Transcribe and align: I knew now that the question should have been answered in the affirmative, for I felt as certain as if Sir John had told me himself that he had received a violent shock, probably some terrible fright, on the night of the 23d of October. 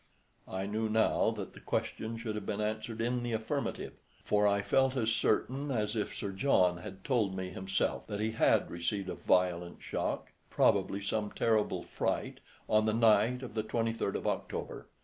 I 0.47 0.65
knew 0.65 0.89
now 0.89 1.29
that 1.29 1.53
the 1.53 1.59
question 1.59 2.17
should 2.17 2.33
have 2.33 2.47
been 2.47 2.59
answered 2.59 3.01
in 3.01 3.21
the 3.21 3.33
affirmative, 3.33 3.93
for 4.23 4.47
I 4.47 4.63
felt 4.63 4.97
as 4.97 5.11
certain 5.13 5.69
as 5.69 5.95
if 5.95 6.15
Sir 6.15 6.31
John 6.31 6.77
had 6.77 7.03
told 7.03 7.37
me 7.37 7.51
himself 7.51 8.07
that 8.07 8.19
he 8.19 8.31
had 8.31 8.71
received 8.71 9.09
a 9.09 9.13
violent 9.13 9.83
shock, 9.83 10.31
probably 10.49 11.03
some 11.03 11.29
terrible 11.29 11.83
fright, 11.83 12.39
on 12.67 12.87
the 12.87 12.95
night 12.95 13.43
of 13.43 13.53
the 13.53 13.61
23d 13.61 14.15
of 14.15 14.25
October. 14.25 14.87